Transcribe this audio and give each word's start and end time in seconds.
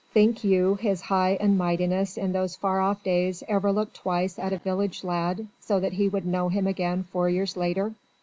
Think 0.15 0.43
you 0.43 0.73
his 0.81 0.99
High 0.99 1.37
and 1.39 1.59
Mightiness 1.59 2.17
in 2.17 2.31
those 2.31 2.55
far 2.55 2.79
off 2.81 3.03
days 3.03 3.43
ever 3.47 3.71
looked 3.71 3.97
twice 3.97 4.39
at 4.39 4.51
a 4.51 4.57
village 4.57 5.03
lad 5.03 5.45
so 5.59 5.79
that 5.79 5.93
he 5.93 6.09
would 6.09 6.25
know 6.25 6.49
him 6.49 6.65
again 6.65 7.03
four 7.03 7.29
years 7.29 7.55
later? 7.55 7.93